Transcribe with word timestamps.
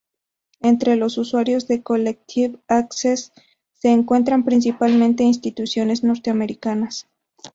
Entre 0.61 0.95
los 0.95 1.19
usuarios 1.19 1.67
de 1.67 1.83
Collective 1.83 2.57
Access 2.67 3.33
se 3.73 3.89
encuentran 3.89 4.43
principalmente 4.43 5.21
instituciones 5.21 6.03
norteamericanas. 6.03 7.07